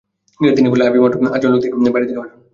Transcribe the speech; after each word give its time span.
তিনি 0.39 0.67
বললেন, 0.69 0.85
আইভী 0.87 0.99
মাত্র 1.03 1.17
আটজন 1.27 1.49
লোক 1.53 1.61
নিয়ে 1.75 1.93
বাড়ি 1.93 2.05
থেকে 2.05 2.15
বের 2.15 2.31
হন। 2.31 2.39